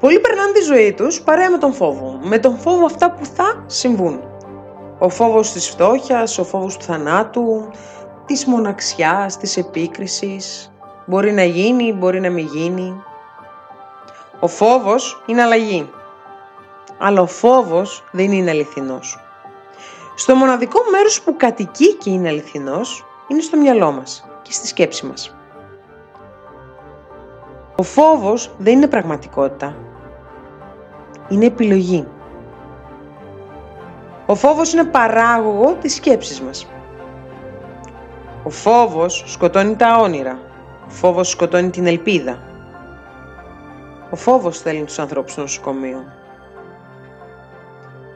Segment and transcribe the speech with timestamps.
[0.00, 2.18] Πολλοί περνάνε τη ζωή τους παρέα με τον φόβο.
[2.22, 4.20] Με τον φόβο αυτά που θα συμβούν.
[4.98, 7.68] Ο φόβος της φτώχειας, ο φόβος του θανάτου,
[8.26, 10.72] της μοναξιάς, της επίκρισης.
[11.06, 13.02] Μπορεί να γίνει, μπορεί να μην γίνει.
[14.40, 15.90] Ο φόβος είναι αλλαγή.
[16.98, 19.18] Αλλά ο φόβος δεν είναι αληθινός.
[20.14, 25.06] Στο μοναδικό μέρος που κατοικεί και είναι αληθινός, είναι στο μυαλό μας και στη σκέψη
[25.06, 25.36] μας.
[27.76, 29.76] Ο φόβος δεν είναι πραγματικότητα.
[31.28, 32.06] Είναι επιλογή.
[34.26, 36.66] Ο φόβος είναι παράγωγο της σκέψης μας.
[38.42, 40.38] Ο φόβος σκοτώνει τα όνειρα.
[40.86, 42.42] Ο φόβος σκοτώνει την ελπίδα.
[44.10, 46.04] Ο φόβος θέλει τους ανθρώπους στο νοσοκομείο.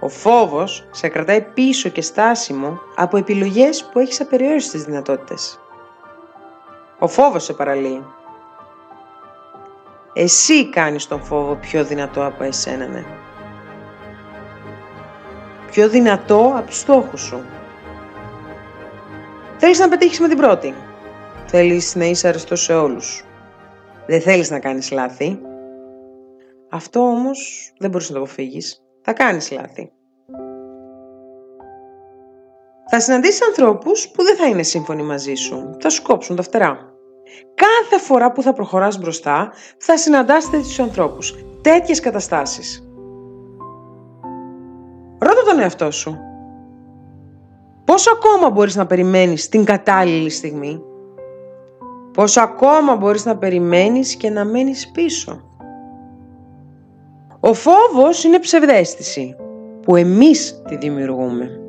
[0.00, 5.60] Ο φόβος σε κρατάει πίσω και στάσιμο από επιλογές που έχεις απεριόριστες δυνατότητες.
[6.98, 8.04] Ο φόβος σε παραλύει.
[10.20, 13.04] Εσύ κάνεις τον φόβο πιο δυνατό από εσένα, ναι.
[15.70, 17.44] Πιο δυνατό από τους στόχους σου.
[19.58, 20.74] Θέλεις να πετύχεις με την πρώτη.
[21.46, 23.24] Θέλεις να είσαι αρεστός σε όλους.
[24.06, 25.38] Δεν θέλεις να κάνεις λάθη.
[26.70, 28.82] Αυτό όμως δεν μπορείς να το αποφύγεις.
[29.02, 29.92] Θα κάνεις λάθη.
[32.90, 35.76] Θα συναντήσεις ανθρώπους που δεν θα είναι σύμφωνοι μαζί σου.
[35.80, 36.92] Θα σου κόψουν τα φτερά.
[37.54, 41.34] Κάθε φορά που θα προχωράς μπροστά, θα συναντάς τέτοιους ανθρώπους.
[41.60, 42.88] Τέτοιες καταστάσεις.
[45.18, 46.16] Ρώτα τον εαυτό σου.
[47.84, 50.82] Πόσο ακόμα μπορείς να περιμένεις την κατάλληλη στιγμή;
[52.12, 55.42] Πόσο ακόμα μπορείς να περιμένεις και να μένεις πίσω;
[57.40, 59.36] Ο φόβος είναι ψευδέστηση
[59.82, 61.60] που εμείς τη δημιουργούμε.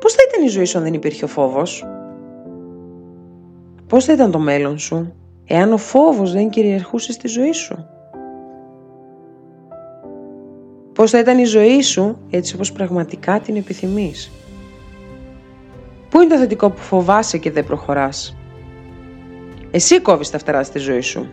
[0.00, 1.84] Πώς θα ήταν η ζωή σου αν δεν υπήρχε ο φόβος;
[3.88, 5.14] Πώς θα ήταν το μέλλον σου
[5.46, 7.86] εάν ο φόβος δεν κυριαρχούσε στη ζωή σου;
[10.92, 14.30] Πώς θα ήταν η ζωή σου έτσι όπως πραγματικά την επιθυμείς;
[16.08, 18.36] Πού είναι το θετικό που φοβάσαι και δεν προχωράς;
[19.70, 21.26] Εσύ κόβεις τα φτερά στη ζωή σου.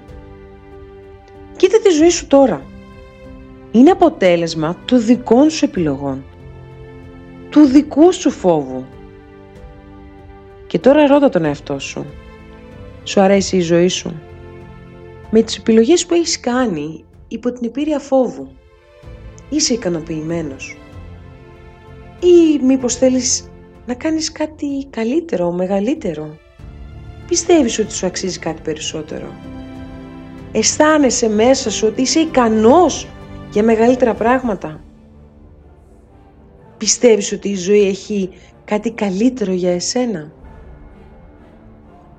[1.56, 2.62] Κοίτα τη ζωή σου τώρα.
[3.72, 6.24] Είναι αποτέλεσμα των δικών σου επιλογών.
[7.50, 8.86] Του δικού σου φόβου.
[10.68, 12.06] Και τώρα ρώτα τον εαυτό σου.
[13.04, 14.22] Σου αρέσει η ζωή σου.
[15.30, 18.48] Με τις επιλογές που έχεις κάνει υπό την επίρρεια φόβου.
[19.50, 20.78] Είσαι ικανοποιημένος;
[22.20, 23.52] Ή μήπως θέλεις
[23.86, 26.38] να κάνεις κάτι καλύτερο, μεγαλύτερο;
[27.28, 29.28] Πιστεύεις ότι σου αξίζει κάτι περισσότερο;
[30.52, 33.08] Αισθάνεσαι μέσα σου ότι είσαι ικανός
[33.52, 34.84] για μεγαλύτερα πράγματα;
[36.78, 38.30] Πιστεύεις ότι η ζωή έχει
[38.66, 40.32] κάτι καλύτερο για εσένα;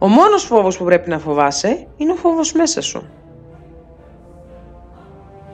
[0.04, 3.08] Ο μόνος φόβος που πρέπει να φοβάσαι είναι ο φόβος μέσα σου.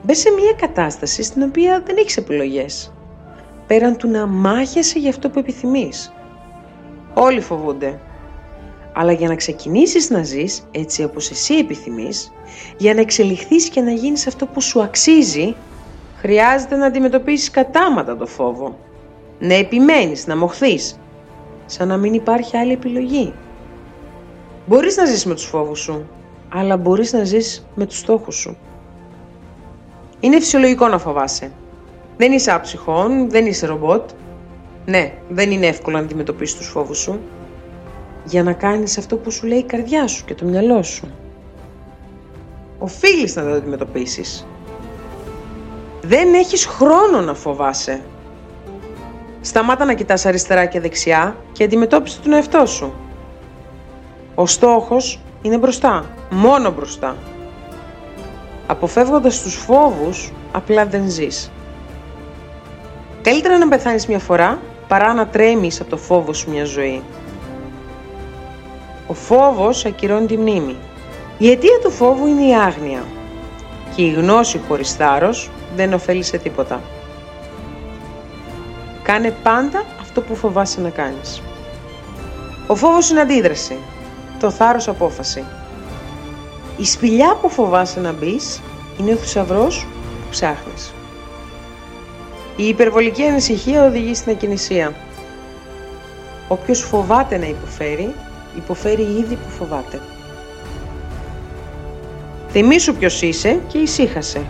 [0.03, 2.93] Μπες σε μια κατάσταση στην οποία δεν έχεις επιλογές.
[3.67, 6.13] Πέραν του να μάχεσαι για αυτό που επιθυμείς.
[7.13, 7.99] Όλοι φοβούνται
[8.93, 12.31] αλλά για να ξεκινήσεις να ζεις έτσι όπως εσύ επιθυμείς,
[12.77, 15.55] για να εξελιχθείς και να γίνεις αυτό που σου αξίζει,
[16.15, 18.77] χρειάζεται να αντιμετωπίσεις κατάματα το φόβο.
[19.39, 20.99] Να επιμένεις, να μοχθείς,
[21.65, 23.33] σαν να μην υπάρχει άλλη επιλογή.
[24.71, 26.07] Μπορείς να ζεις με τους φόβους σου,
[26.49, 28.57] αλλά μπορείς να ζεις με τους στόχους σου.
[30.19, 31.51] Είναι φυσιολογικό να φοβάσαι.
[32.17, 34.09] Δεν είσαι άψυχον, δεν είσαι ρομπότ.
[34.85, 37.19] Ναι, δεν είναι εύκολο να αντιμετωπίσεις τους φόβους σου
[38.25, 41.11] για να κάνεις αυτό που σου λέει η καρδιά σου και το μυαλό σου.
[42.79, 44.47] Οφείλεις να τα αντιμετωπίσεις.
[46.01, 48.01] Δεν έχεις χρόνο να φοβάσαι.
[49.41, 52.93] Σταμάτα να κοιτάς αριστερά και δεξιά και αντιμετώπισε τον εαυτό σου.
[54.41, 57.15] Ο στόχος είναι μπροστά, μόνο μπροστά.
[58.67, 61.51] Αποφεύγοντας τους φόβους, απλά δεν ζεις.
[63.21, 67.01] Καλύτερα να πεθάνεις μια φορά παρά να τρέμεις από το φόβο σου μια ζωή.
[69.07, 70.75] Ο φόβος ακυρώνει τη μνήμη.
[71.37, 73.03] Η αιτία του φόβου είναι η άγνοια
[73.95, 76.81] και η γνώση χωρίς θάρρος δεν ωφέλει σε τίποτα.
[79.03, 81.41] Κάνε πάντα αυτό που φοβάσαι να κάνεις.
[82.67, 83.77] Ο φόβος είναι αντίδραση,
[84.41, 85.43] το θάρρος απόφαση.
[86.77, 88.61] Η σπηλιά που φοβάσαι να μπεις
[88.99, 89.87] είναι ο θησαυρός
[90.23, 90.93] που ψάχνεις.
[92.55, 94.93] Η υπερβολική ανησυχία οδηγεί στην ακινησία.
[96.47, 98.13] Όποιος φοβάται να υποφέρει,
[98.57, 100.01] υποφέρει ήδη που φοβάται.
[102.49, 104.45] Θυμήσου ποιος είσαι και ησύχασε.